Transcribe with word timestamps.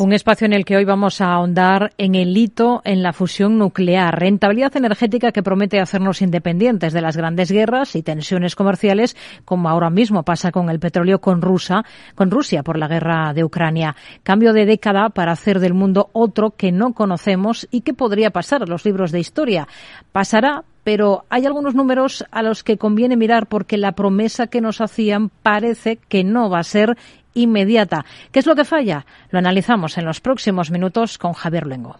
Un 0.00 0.12
espacio 0.12 0.46
en 0.46 0.52
el 0.52 0.64
que 0.64 0.76
hoy 0.76 0.84
vamos 0.84 1.20
a 1.20 1.32
ahondar 1.32 1.92
en 1.98 2.16
el 2.16 2.36
hito 2.36 2.82
en 2.84 3.04
la 3.04 3.12
fusión 3.12 3.58
nuclear, 3.58 4.18
rentabilidad 4.18 4.76
energética 4.76 5.30
que 5.30 5.44
promete 5.44 5.78
hacernos 5.78 6.20
independientes 6.20 6.92
de 6.92 7.00
las 7.00 7.16
grandes 7.16 7.52
guerras 7.52 7.94
y 7.94 8.02
tensiones 8.02 8.56
comerciales, 8.56 9.16
como 9.44 9.68
ahora 9.68 9.90
mismo 9.90 10.24
pasa 10.24 10.50
con 10.50 10.68
el 10.68 10.80
petróleo 10.80 11.20
con 11.20 11.40
Rusia, 11.40 11.84
con 12.16 12.32
Rusia 12.32 12.64
por 12.64 12.76
la 12.76 12.88
guerra 12.88 13.32
de 13.34 13.44
Ucrania. 13.44 13.94
Cambio 14.24 14.52
de 14.52 14.66
década 14.66 15.10
para 15.10 15.30
hacer 15.30 15.60
del 15.60 15.74
mundo 15.74 16.10
otro 16.12 16.50
que 16.56 16.72
no 16.72 16.92
conocemos 16.92 17.68
y 17.70 17.82
que 17.82 17.94
podría 17.94 18.30
pasar 18.30 18.64
a 18.64 18.66
los 18.66 18.84
libros 18.84 19.12
de 19.12 19.20
historia. 19.20 19.68
Pasará, 20.10 20.64
pero 20.82 21.24
hay 21.30 21.46
algunos 21.46 21.76
números 21.76 22.24
a 22.32 22.42
los 22.42 22.64
que 22.64 22.78
conviene 22.78 23.16
mirar 23.16 23.46
porque 23.46 23.78
la 23.78 23.92
promesa 23.92 24.48
que 24.48 24.60
nos 24.60 24.80
hacían 24.80 25.28
parece 25.28 25.98
que 26.08 26.24
no 26.24 26.50
va 26.50 26.58
a 26.58 26.64
ser 26.64 26.96
inmediata. 27.34 28.04
¿Qué 28.32 28.38
es 28.38 28.46
lo 28.46 28.56
que 28.56 28.64
falla? 28.64 29.04
Lo 29.30 29.38
analizamos 29.38 29.98
en 29.98 30.04
los 30.04 30.20
próximos 30.20 30.70
minutos 30.70 31.18
con 31.18 31.32
Javier 31.32 31.66
Luengo. 31.66 31.96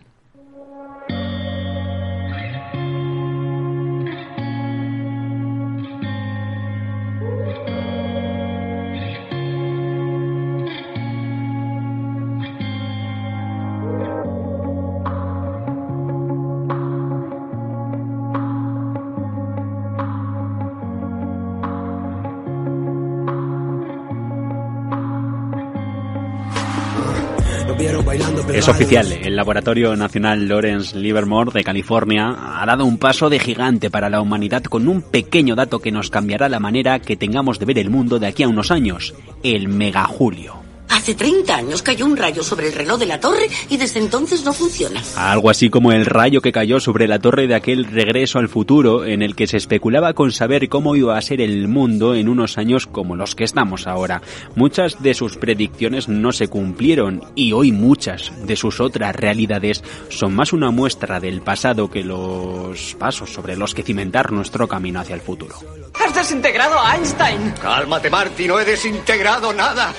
Es 28.53 28.69
oficial, 28.69 29.13
el 29.13 29.37
Laboratorio 29.37 29.97
Nacional 29.97 30.47
Lawrence 30.49 30.97
Livermore 30.97 31.51
de 31.53 31.65
California 31.65 32.61
ha 32.61 32.65
dado 32.67 32.85
un 32.85 32.99
paso 32.99 33.29
de 33.29 33.39
gigante 33.39 33.91
para 33.91 34.09
la 34.09 34.21
humanidad 34.21 34.63
con 34.63 34.87
un 34.89 35.03
pequeño 35.03 35.55
dato 35.55 35.81
que 35.81 35.93
nos 35.93 36.11
cambiará 36.11 36.49
la 36.49 36.61
manera 36.61 37.01
que 37.01 37.17
tengamos 37.17 37.59
de 37.59 37.67
ver 37.67 37.79
el 37.79 37.91
mundo 37.91 38.19
de 38.19 38.29
aquí 38.29 38.43
a 38.43 38.49
unos 38.49 38.71
años, 38.71 39.15
el 39.43 39.69
megajulio. 39.69 40.64
Hace 40.95 41.17
30 41.17 41.57
años 41.57 41.83
cayó 41.83 42.07
un 42.07 42.17
rayo 42.17 42.45
sobre 42.45 42.69
el 42.69 42.73
reloj 42.73 43.01
de 43.01 43.07
la 43.07 43.19
torre 43.19 43.49
y 43.69 43.77
desde 43.77 43.99
entonces 43.99 44.45
no 44.45 44.53
funciona. 44.53 45.03
Algo 45.17 45.51
así 45.51 45.69
como 45.69 45.91
el 45.91 46.07
rayo 46.07 46.41
que 46.41 46.53
cayó 46.53 46.79
sobre 46.79 47.09
la 47.09 47.19
torre 47.19 47.49
de 47.49 47.57
aquel 47.57 47.87
regreso 47.87 48.39
al 48.39 48.49
futuro 48.49 49.05
en 49.05 49.21
el 49.21 49.35
que 49.35 49.49
se 49.49 49.57
especulaba 49.57 50.13
con 50.13 50.31
saber 50.31 50.69
cómo 50.69 50.95
iba 50.95 51.19
a 51.19 51.21
ser 51.21 51.41
el 51.41 51.67
mundo 51.67 52.15
en 52.15 52.29
unos 52.29 52.59
años 52.59 52.87
como 52.87 53.17
los 53.17 53.35
que 53.35 53.43
estamos 53.43 53.89
ahora. 53.89 54.23
Muchas 54.55 55.03
de 55.03 55.15
sus 55.15 55.37
predicciones 55.37 56.09
no 56.09 56.31
se 56.31 56.47
cumplieron 56.47 57.25
y 57.35 57.51
hoy 57.51 57.73
muchas 57.73 58.31
de 58.47 58.55
sus 58.55 58.79
otras 58.79 59.17
realidades 59.17 59.83
son 60.11 60.33
más 60.37 60.53
una 60.53 60.71
muestra 60.71 61.19
del 61.19 61.43
pasado 61.43 61.91
que 61.91 62.05
los 62.05 62.95
pasos 62.95 63.33
sobre 63.33 63.57
los 63.57 63.75
que 63.75 63.83
cimentar 63.83 64.31
nuestro 64.31 64.69
camino 64.69 65.01
hacia 65.01 65.17
el 65.17 65.23
futuro. 65.23 65.57
¡Has 65.95 66.15
desintegrado 66.15 66.79
a 66.79 66.95
Einstein! 66.95 67.53
Cálmate, 67.61 68.11
Marty, 68.11 68.47
no 68.47 68.61
he 68.61 68.65
desintegrado 68.65 69.53
nada. 69.53 69.93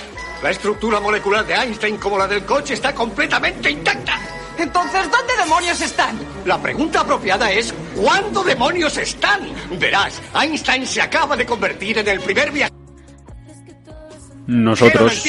La 0.46 0.52
estructura 0.52 1.00
molecular 1.00 1.44
de 1.44 1.56
Einstein, 1.56 1.98
como 1.98 2.20
la 2.20 2.28
del 2.28 2.46
coche, 2.46 2.76
está 2.76 2.94
completamente 2.94 3.72
intacta. 3.72 4.14
Entonces, 4.60 5.10
¿dónde 5.10 5.34
demonios 5.40 5.82
están? 5.82 6.20
La 6.46 6.62
pregunta 6.62 7.00
apropiada 7.00 7.52
es, 7.52 7.74
¿cuándo 7.96 8.44
demonios 8.44 8.96
están? 8.96 9.40
Verás, 9.80 10.22
Einstein 10.40 10.86
se 10.86 11.02
acaba 11.02 11.36
de 11.36 11.48
convertir 11.48 11.98
en 11.98 12.08
el 12.10 12.20
primer 12.20 12.52
viajero 12.52 12.86
nosotros 14.48 15.24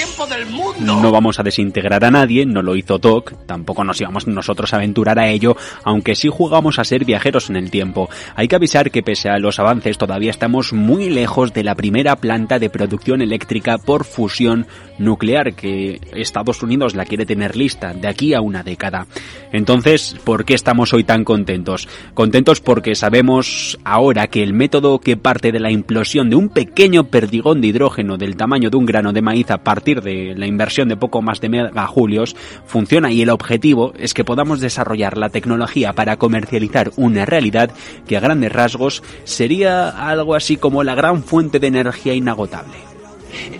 no 0.78 1.10
vamos 1.10 1.40
a 1.40 1.42
desintegrar 1.42 2.04
a 2.04 2.10
nadie, 2.10 2.44
no 2.44 2.62
lo 2.62 2.76
hizo 2.76 2.98
Doc, 2.98 3.32
tampoco 3.46 3.82
nos 3.82 4.00
íbamos 4.00 4.26
nosotros 4.26 4.72
a 4.72 4.76
aventurar 4.76 5.18
a 5.18 5.28
ello, 5.28 5.56
aunque 5.84 6.14
sí 6.14 6.28
jugamos 6.30 6.78
a 6.78 6.84
ser 6.84 7.04
viajeros 7.06 7.48
en 7.48 7.56
el 7.56 7.70
tiempo. 7.70 8.10
Hay 8.34 8.48
que 8.48 8.56
avisar 8.56 8.90
que 8.90 9.02
pese 9.02 9.30
a 9.30 9.38
los 9.38 9.58
avances 9.58 9.96
todavía 9.96 10.30
estamos 10.30 10.74
muy 10.74 11.08
lejos 11.08 11.54
de 11.54 11.64
la 11.64 11.74
primera 11.74 12.16
planta 12.16 12.58
de 12.58 12.68
producción 12.68 13.22
eléctrica 13.22 13.78
por 13.78 14.04
fusión 14.04 14.66
nuclear 14.98 15.54
que 15.54 16.00
Estados 16.12 16.62
Unidos 16.62 16.94
la 16.94 17.04
quiere 17.04 17.26
tener 17.26 17.56
lista 17.56 17.92
de 17.92 18.08
aquí 18.08 18.34
a 18.34 18.40
una 18.40 18.62
década. 18.62 19.06
Entonces, 19.52 20.16
¿por 20.24 20.44
qué 20.44 20.54
estamos 20.54 20.92
hoy 20.92 21.04
tan 21.04 21.24
contentos? 21.24 21.88
Contentos 22.14 22.60
porque 22.60 22.94
sabemos 22.94 23.78
ahora 23.84 24.26
que 24.26 24.42
el 24.42 24.52
método 24.52 24.98
que 24.98 25.16
parte 25.16 25.52
de 25.52 25.60
la 25.60 25.70
implosión 25.70 26.30
de 26.30 26.36
un 26.36 26.48
pequeño 26.48 27.04
perdigón 27.04 27.60
de 27.60 27.68
hidrógeno 27.68 28.16
del 28.16 28.36
tamaño 28.36 28.70
de 28.70 28.76
un 28.76 28.86
grano 28.86 29.12
de 29.12 29.22
maíz 29.22 29.50
a 29.50 29.58
partir 29.58 30.02
de 30.02 30.34
la 30.36 30.46
inversión 30.46 30.88
de 30.88 30.96
poco 30.96 31.22
más 31.22 31.40
de 31.40 31.48
megajulios 31.48 32.36
funciona 32.66 33.10
y 33.10 33.22
el 33.22 33.30
objetivo 33.30 33.92
es 33.98 34.14
que 34.14 34.24
podamos 34.24 34.60
desarrollar 34.60 35.16
la 35.16 35.30
tecnología 35.30 35.92
para 35.92 36.16
comercializar 36.16 36.92
una 36.96 37.24
realidad 37.24 37.70
que 38.06 38.16
a 38.16 38.20
grandes 38.20 38.52
rasgos 38.52 39.02
sería 39.24 39.88
algo 39.88 40.34
así 40.34 40.56
como 40.56 40.84
la 40.84 40.94
gran 40.94 41.22
fuente 41.22 41.58
de 41.58 41.66
energía 41.66 42.14
inagotable. 42.14 42.85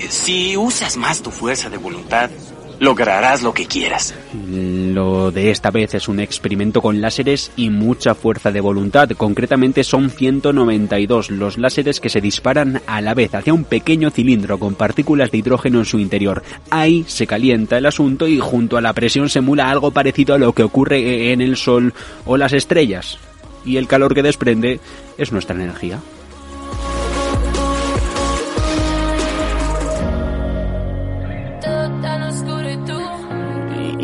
Si 0.09 0.57
usas 0.57 0.97
más 0.97 1.23
tu 1.23 1.31
fuerza 1.31 1.71
de 1.71 1.79
voluntad, 1.79 2.31
lograrás 2.79 3.43
lo 3.43 3.55
que 3.55 3.67
quieras. 3.67 4.15
Lo 4.49 5.31
de 5.31 5.51
esta 5.51 5.71
vez 5.71 5.95
es 5.95 6.09
un 6.09 6.21
experimento 6.21 6.83
con 6.83 7.01
láseres 7.01 7.51
y 7.57 7.71
mucha 7.71 8.15
fuerza 8.15 8.51
de 8.51 8.61
voluntad. 8.61 9.11
Concretamente 9.11 9.85
son 9.85 10.11
192 10.11 11.31
los 11.31 11.59
láseres 11.59 12.01
que 12.01 12.09
se 12.09 12.21
disparan 12.21 12.83
a 12.87 13.01
la 13.01 13.15
vez 13.15 13.35
hacia 13.35 13.55
un 13.55 13.65
pequeño 13.65 14.11
cilindro 14.11 14.59
con 14.59 14.75
partículas 14.75 15.31
de 15.31 15.39
hidrógeno 15.39 15.79
en 15.79 15.85
su 15.85 15.99
interior. 15.99 16.43
Ahí 16.71 17.05
se 17.07 17.27
calienta 17.27 17.79
el 17.79 17.87
asunto 17.87 18.29
y 18.29 18.39
junto 18.39 18.77
a 18.77 18.81
la 18.81 18.93
presión 18.93 19.29
se 19.29 19.39
emula 19.39 19.71
algo 19.71 19.91
parecido 19.91 20.35
a 20.35 20.39
lo 20.39 20.53
que 20.53 20.63
ocurre 20.63 21.33
en 21.33 21.41
el 21.41 21.57
Sol 21.57 21.95
o 22.25 22.37
las 22.37 22.53
estrellas. 22.53 23.19
Y 23.65 23.79
el 23.79 23.89
calor 23.89 24.15
que 24.15 24.23
desprende 24.23 24.81
es 25.19 25.33
nuestra 25.33 25.57
energía. 25.57 26.01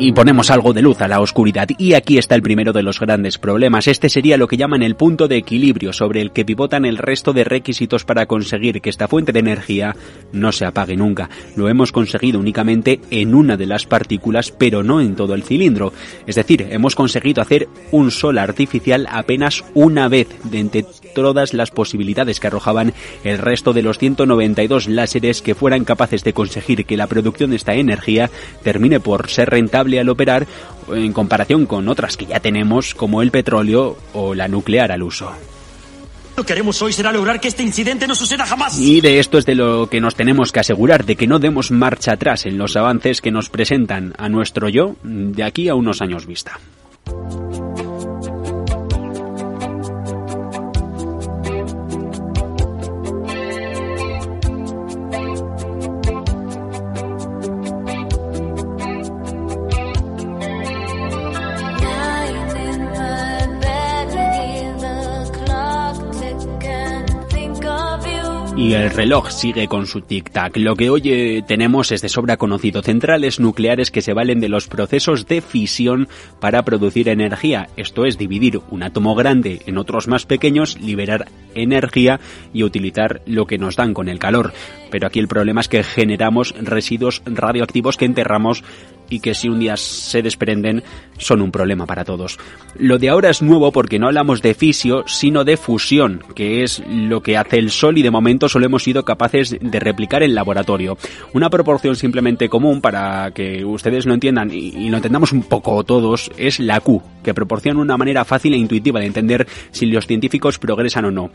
Y 0.02 0.10
ponemos 0.10 0.50
algo 0.50 0.72
de 0.72 0.82
luz 0.82 1.00
a 1.00 1.06
la 1.06 1.20
oscuridad. 1.20 1.68
Y 1.78 1.94
aquí 1.94 2.18
está 2.18 2.34
el 2.34 2.42
primero 2.42 2.72
de 2.72 2.82
los 2.82 2.98
grandes 2.98 3.38
problemas. 3.38 3.86
Este 3.86 4.08
sería 4.08 4.36
lo 4.36 4.48
que 4.48 4.56
llaman 4.56 4.82
el 4.82 4.96
punto 4.96 5.28
de 5.28 5.36
equilibrio 5.36 5.92
sobre 5.92 6.20
el 6.20 6.32
que 6.32 6.44
pivotan 6.44 6.84
el 6.84 6.98
resto 6.98 7.32
de 7.32 7.44
requisitos 7.44 8.04
para 8.04 8.26
conseguir 8.26 8.80
que 8.80 8.90
esta 8.90 9.06
fuente 9.06 9.30
de 9.30 9.38
energía 9.38 9.94
no 10.32 10.50
se 10.50 10.64
apague 10.64 10.96
nunca. 10.96 11.30
Lo 11.54 11.68
hemos 11.68 11.92
conseguido 11.92 12.40
únicamente 12.40 13.00
en 13.12 13.32
una 13.32 13.56
de 13.56 13.66
las 13.66 13.86
partículas, 13.86 14.50
pero 14.50 14.82
no 14.82 15.00
en 15.00 15.14
todo 15.14 15.34
el 15.34 15.44
cilindro. 15.44 15.92
Es 16.26 16.34
decir, 16.34 16.66
hemos 16.70 16.96
conseguido 16.96 17.40
hacer 17.40 17.68
un 17.92 18.10
sol 18.10 18.38
artificial 18.38 19.06
apenas 19.08 19.64
una 19.72 20.08
vez 20.08 20.26
de 20.42 20.58
entre 20.58 20.84
todas 21.14 21.54
las 21.54 21.70
posibilidades 21.70 22.40
que 22.40 22.48
arrojaban 22.48 22.92
el 23.22 23.38
resto 23.38 23.72
de 23.72 23.82
los 23.82 23.98
192 23.98 24.88
láseres 24.88 25.42
que 25.42 25.54
fueran 25.54 25.84
capaces 25.84 26.24
de 26.24 26.32
conseguir 26.32 26.86
que 26.86 26.96
la 26.96 27.06
producción 27.06 27.50
de 27.50 27.56
esta 27.56 27.74
energía 27.74 28.30
termine 28.64 28.98
por 28.98 29.30
ser 29.30 29.50
rentable 29.50 29.91
al 29.98 30.08
operar 30.08 30.46
en 30.92 31.12
comparación 31.12 31.66
con 31.66 31.88
otras 31.88 32.16
que 32.16 32.26
ya 32.26 32.40
tenemos 32.40 32.94
como 32.94 33.22
el 33.22 33.30
petróleo 33.30 33.96
o 34.12 34.34
la 34.34 34.48
nuclear 34.48 34.92
al 34.92 35.02
uso. 35.02 35.32
Lo 36.36 36.44
que 36.44 36.54
haremos 36.54 36.80
hoy 36.80 36.92
será 36.92 37.12
lograr 37.12 37.40
que 37.40 37.48
este 37.48 37.62
incidente 37.62 38.06
no 38.06 38.14
suceda 38.14 38.46
jamás. 38.46 38.78
Y 38.80 39.02
de 39.02 39.18
esto 39.18 39.36
es 39.36 39.44
de 39.44 39.54
lo 39.54 39.88
que 39.88 40.00
nos 40.00 40.14
tenemos 40.14 40.50
que 40.50 40.60
asegurar, 40.60 41.04
de 41.04 41.16
que 41.16 41.26
no 41.26 41.38
demos 41.38 41.70
marcha 41.70 42.12
atrás 42.12 42.46
en 42.46 42.56
los 42.56 42.74
avances 42.76 43.20
que 43.20 43.30
nos 43.30 43.50
presentan 43.50 44.14
a 44.16 44.28
nuestro 44.30 44.68
yo 44.70 44.96
de 45.02 45.44
aquí 45.44 45.68
a 45.68 45.74
unos 45.74 46.00
años 46.00 46.26
vista. 46.26 46.58
Y 68.62 68.74
el 68.74 68.90
reloj 68.90 69.30
sigue 69.30 69.66
con 69.66 69.88
su 69.88 70.02
tic-tac. 70.02 70.56
Lo 70.56 70.76
que 70.76 70.88
hoy 70.88 71.02
eh, 71.06 71.42
tenemos 71.44 71.90
es 71.90 72.00
de 72.00 72.08
sobra 72.08 72.36
conocido 72.36 72.80
centrales 72.80 73.40
nucleares 73.40 73.90
que 73.90 74.02
se 74.02 74.12
valen 74.12 74.38
de 74.38 74.48
los 74.48 74.68
procesos 74.68 75.26
de 75.26 75.40
fisión 75.40 76.06
para 76.38 76.62
producir 76.62 77.08
energía. 77.08 77.68
Esto 77.76 78.06
es 78.06 78.18
dividir 78.18 78.60
un 78.70 78.84
átomo 78.84 79.16
grande 79.16 79.62
en 79.66 79.78
otros 79.78 80.06
más 80.06 80.26
pequeños, 80.26 80.80
liberar 80.80 81.26
energía 81.56 82.20
y 82.52 82.62
utilizar 82.62 83.20
lo 83.26 83.46
que 83.46 83.58
nos 83.58 83.74
dan 83.74 83.94
con 83.94 84.08
el 84.08 84.20
calor. 84.20 84.52
Pero 84.92 85.08
aquí 85.08 85.18
el 85.18 85.26
problema 85.26 85.60
es 85.60 85.68
que 85.68 85.82
generamos 85.82 86.54
residuos 86.56 87.22
radioactivos 87.26 87.96
que 87.96 88.04
enterramos 88.04 88.62
y 89.12 89.20
que 89.20 89.34
si 89.34 89.48
un 89.48 89.60
día 89.60 89.76
se 89.76 90.22
desprenden 90.22 90.82
son 91.18 91.42
un 91.42 91.52
problema 91.52 91.86
para 91.86 92.04
todos. 92.04 92.38
Lo 92.76 92.98
de 92.98 93.10
ahora 93.10 93.30
es 93.30 93.42
nuevo 93.42 93.70
porque 93.70 93.98
no 93.98 94.06
hablamos 94.06 94.42
de 94.42 94.54
fisio, 94.54 95.04
sino 95.06 95.44
de 95.44 95.56
fusión, 95.56 96.22
que 96.34 96.62
es 96.62 96.82
lo 96.88 97.22
que 97.22 97.36
hace 97.36 97.58
el 97.58 97.70
Sol 97.70 97.98
y 97.98 98.02
de 98.02 98.10
momento 98.10 98.48
solo 98.48 98.66
hemos 98.66 98.82
sido 98.82 99.04
capaces 99.04 99.56
de 99.60 99.80
replicar 99.80 100.22
en 100.22 100.34
laboratorio. 100.34 100.96
Una 101.32 101.50
proporción 101.50 101.94
simplemente 101.94 102.48
común 102.48 102.80
para 102.80 103.30
que 103.32 103.64
ustedes 103.64 104.06
lo 104.06 104.14
entiendan 104.14 104.50
y, 104.52 104.88
lo 104.88 104.96
entendamos 104.96 105.32
un 105.32 105.42
poco 105.42 105.84
todos 105.84 106.30
es 106.36 106.58
la 106.58 106.80
Q, 106.80 107.02
que 107.22 107.34
proporciona 107.34 107.80
una 107.80 107.96
manera 107.96 108.24
fácil 108.24 108.54
e 108.54 108.58
intuitiva 108.58 109.00
de 109.00 109.06
entender 109.06 109.46
si 109.70 109.86
los 109.86 110.06
científicos 110.06 110.58
progresan 110.58 111.04
o 111.04 111.10
no. 111.10 111.30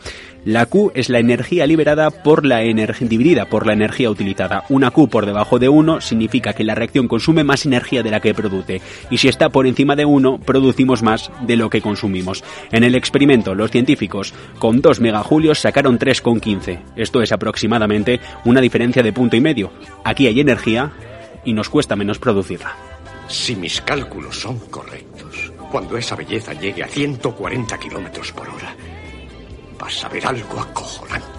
La 0.45 0.65
Q 0.65 0.91
es 0.95 1.09
la 1.09 1.19
energía 1.19 1.65
liberada 1.67 2.11
por 2.11 2.45
la 2.45 2.63
energía 2.63 3.07
dividida 3.07 3.45
por 3.45 3.67
la 3.67 3.73
energía 3.73 4.09
utilizada. 4.09 4.63
Una 4.69 4.91
Q 4.91 5.09
por 5.09 5.25
debajo 5.25 5.59
de 5.59 5.69
1 5.69 6.01
significa 6.01 6.53
que 6.53 6.63
la 6.63 6.75
reacción 6.75 7.07
consume 7.07 7.43
más 7.43 7.65
energía 7.67 8.03
de 8.03 8.11
la 8.11 8.19
que 8.19 8.33
produce 8.33 8.81
y 9.09 9.17
si 9.17 9.27
está 9.27 9.49
por 9.49 9.67
encima 9.67 9.95
de 9.95 10.05
1 10.05 10.39
producimos 10.39 11.03
más 11.03 11.31
de 11.41 11.55
lo 11.55 11.69
que 11.69 11.81
consumimos. 11.81 12.43
En 12.71 12.83
el 12.83 12.95
experimento 12.95 13.53
los 13.53 13.71
científicos 13.71 14.33
con 14.59 14.81
2 14.81 14.99
megajulios 14.99 15.59
sacaron 15.59 15.99
3,15. 15.99 16.79
Esto 16.95 17.21
es 17.21 17.31
aproximadamente 17.31 18.19
una 18.45 18.61
diferencia 18.61 19.03
de 19.03 19.13
punto 19.13 19.35
y 19.35 19.41
medio. 19.41 19.71
Aquí 20.03 20.27
hay 20.27 20.39
energía 20.39 20.91
y 21.45 21.53
nos 21.53 21.69
cuesta 21.69 21.95
menos 21.95 22.19
producirla. 22.19 22.75
Si 23.27 23.55
mis 23.55 23.81
cálculos 23.81 24.39
son 24.39 24.57
correctos, 24.69 25.51
cuando 25.71 25.97
esa 25.97 26.15
belleza 26.15 26.53
llegue 26.53 26.83
a 26.83 26.87
140 26.87 27.77
kilómetros 27.77 28.31
por 28.31 28.47
hora, 28.49 28.75
vas 29.77 30.03
a 30.03 30.09
ver 30.09 30.25
algo 30.25 30.59
acojonante. 30.59 31.36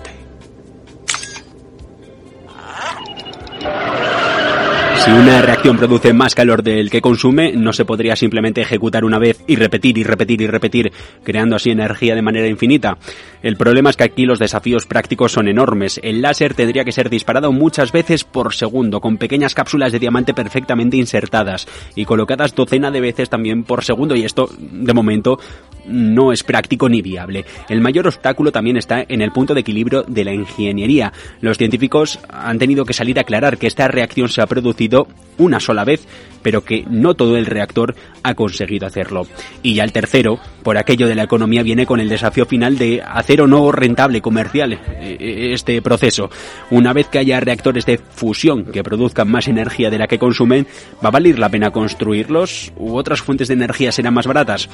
Si 5.09 5.15
una 5.15 5.41
reacción 5.41 5.79
produce 5.79 6.13
más 6.13 6.35
calor 6.35 6.63
del 6.63 6.91
que 6.91 7.01
consume, 7.01 7.53
no 7.53 7.73
se 7.73 7.87
podría 7.87 8.15
simplemente 8.15 8.61
ejecutar 8.61 9.07
una 9.07 9.19
vez 9.19 9.43
y 9.47 9.57
repetir 9.57 9.97
y 9.97 10.05
repetir 10.05 10.43
y 10.43 10.47
repetir, 10.47 10.93
creando 11.25 11.57
así 11.57 11.71
energía 11.71 12.15
de 12.15 12.21
manera 12.21 12.47
infinita. 12.47 12.99
El 13.43 13.57
problema 13.57 13.89
es 13.89 13.97
que 13.97 14.05
aquí 14.05 14.27
los 14.27 14.39
desafíos 14.39 14.85
prácticos 14.85 15.33
son 15.33 15.49
enormes. 15.49 15.99
El 16.03 16.21
láser 16.21 16.53
tendría 16.53 16.85
que 16.85 16.93
ser 16.93 17.09
disparado 17.09 17.53
muchas 17.53 17.91
veces 17.91 18.25
por 18.25 18.53
segundo, 18.53 19.01
con 19.01 19.17
pequeñas 19.17 19.55
cápsulas 19.55 19.93
de 19.93 19.99
diamante 19.99 20.35
perfectamente 20.35 20.99
insertadas 20.99 21.67
y 21.95 22.05
colocadas 22.05 22.55
docena 22.55 22.91
de 22.91 23.01
veces 23.01 23.31
también 23.31 23.65
por 23.65 23.85
segundo, 23.85 24.15
y 24.15 24.25
esto, 24.25 24.51
de 24.59 24.93
momento, 24.93 25.41
no 25.87 26.33
es 26.33 26.43
práctico 26.43 26.89
ni 26.89 27.03
viable. 27.03 27.45
El 27.69 27.81
mayor 27.81 28.07
obstáculo 28.07 28.53
también 28.53 28.77
está 28.77 29.05
en 29.09 29.23
el 29.23 29.33
punto 29.33 29.55
de 29.55 29.61
equilibrio 29.61 30.05
de 30.07 30.25
la 30.25 30.33
ingeniería. 30.33 31.13
Los 31.41 31.59
científicos 31.59 32.19
han 32.29 32.59
tenido 32.59 32.85
que 32.85 32.93
salir 32.93 33.19
a 33.19 33.23
aclarar 33.23 33.59
que 33.59 33.67
esta 33.67 33.89
reacción 33.89 34.29
se 34.29 34.43
ha 34.43 34.47
producido 34.47 35.09
una 35.39 35.61
sola 35.61 35.85
vez, 35.85 36.07
pero 36.43 36.65
que 36.65 36.85
no 36.91 37.15
todo 37.15 37.37
el 37.37 37.47
reactor 37.47 37.95
ha 38.23 38.35
conseguido 38.35 38.87
hacerlo. 38.87 39.27
Y 39.63 39.75
ya 39.75 39.85
el 39.85 39.93
tercero, 39.93 40.39
por 40.63 40.77
aquello 40.77 41.07
de 41.07 41.15
la 41.15 41.23
economía, 41.23 41.63
viene 41.63 41.87
con 41.87 42.01
el 42.01 42.09
desafío 42.09 42.45
final 42.45 42.77
de 42.77 43.03
hacer 43.03 43.41
o 43.41 43.47
no 43.47 43.73
rentable 43.73 44.21
comercial 44.21 44.73
eh, 44.73 44.79
eh, 45.01 45.51
este 45.53 45.81
proceso. 45.81 46.31
Una 46.71 46.93
vez 46.93 47.09
que 47.09 47.19
haya 47.19 47.41
reactores 47.41 47.87
de 47.87 47.99
fusión 47.99 48.65
que 48.65 48.83
produzcan 48.83 49.31
más 49.31 49.49
energía 49.49 49.91
de 49.91 49.99
la 49.99 50.09
que 50.09 50.19
consumen, 50.19 50.67
¿va 51.03 51.09
a 51.09 51.13
valer 51.13 51.39
la 51.39 51.49
pena 51.49 51.71
construirlos? 51.71 52.73
¿U 52.77 52.97
otras 52.97 53.23
fuentes 53.23 53.49
de 53.49 53.55
energía 53.55 53.93
serán 53.93 54.15
más 54.15 54.27
baratas? 54.27 54.69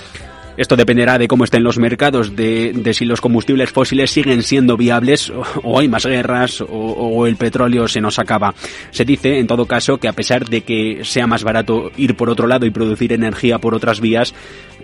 Esto 0.56 0.77
dependerá 0.77 1.19
de 1.19 1.27
cómo 1.27 1.45
estén 1.45 1.65
los 1.65 1.79
mercados, 1.79 2.37
de, 2.37 2.91
si 2.95 3.05
los 3.05 3.21
combustibles 3.21 3.73
fósiles 3.73 4.11
siguen 4.11 4.43
siendo 4.43 4.77
viables 4.77 5.33
o, 5.62 5.79
hay 5.81 5.89
más 5.89 6.06
guerras 6.06 6.62
o, 6.69 7.27
el 7.27 7.37
petróleo 7.37 7.89
se 7.89 8.01
nos 8.01 8.19
acaba. 8.19 8.55
Se 8.91 9.05
dice, 9.05 9.39
en 9.39 9.47
todo 9.47 9.67
caso, 9.67 9.99
que 9.99 10.09
a 10.09 10.12
pesar 10.12 10.49
de 10.49 10.61
que 10.61 11.01
sea 11.03 11.27
más 11.27 11.43
barato 11.43 11.91
ir 11.97 12.17
por 12.17 12.31
otro 12.31 12.47
lado 12.47 12.67
y 12.67 12.71
producir 12.71 13.12
energía 13.12 13.59
por 13.59 13.75
otras 13.75 14.01
vías, 14.01 14.33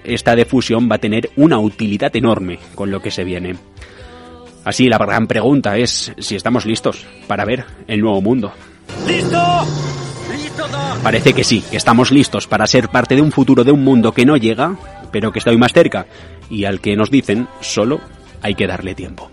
esta 0.03 0.35
defusión 0.35 0.89
va 0.91 0.97
a 0.97 0.99
tener 1.01 1.31
una 1.37 1.59
utilidad 1.59 2.15
enorme 2.17 2.59
con 2.75 2.91
lo 2.91 3.01
que 3.01 3.11
se 3.11 3.25
viene. 3.25 3.55
Así, 4.65 4.89
la 4.89 4.99
gran 4.99 5.27
pregunta 5.27 5.77
es 5.77 6.13
si 6.19 6.35
estamos 6.37 6.67
listos 6.67 7.07
para 7.27 7.45
ver 7.45 7.65
el 7.87 8.01
nuevo 8.01 8.21
mundo. 8.21 8.53
¡Listo! 9.07 9.67
Parece 11.03 11.33
que 11.33 11.45
sí, 11.45 11.65
que 11.71 11.77
estamos 11.77 12.11
listos 12.11 12.47
para 12.47 12.67
ser 12.67 12.89
parte 12.89 13.15
de 13.15 13.23
un 13.23 13.33
futuro 13.33 13.65
de 13.65 13.73
un 13.73 13.83
mundo 13.83 14.13
que 14.13 14.27
no 14.27 14.37
llega, 14.37 14.77
pero 15.11 15.33
que 15.33 15.39
estoy 15.39 15.57
más 15.57 15.73
cerca 15.73 16.07
y 16.49 16.65
al 16.65 16.81
que 16.81 16.97
nos 16.97 17.11
dicen 17.11 17.49
solo 17.61 18.01
hay 18.43 18.55
que 18.55 18.67
darle 18.67 18.95
tiempo. 18.95 19.31